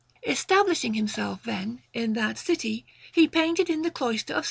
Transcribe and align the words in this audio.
Establishing 0.25 0.95
himself, 0.95 1.43
then, 1.43 1.83
in 1.93 2.13
that 2.13 2.39
city, 2.39 2.87
he 3.11 3.27
painted 3.27 3.69
in 3.69 3.83
the 3.83 3.91
cloister 3.91 4.33
of 4.33 4.37
S. 4.37 4.39